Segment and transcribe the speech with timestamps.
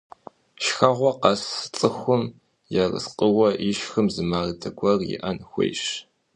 [0.63, 1.43] Шхэгъуэ къэс
[1.75, 2.23] цӀыхум
[2.81, 5.83] ерыскъыуэ ишхым зы мардэ гуэр иӀэн хуейщ.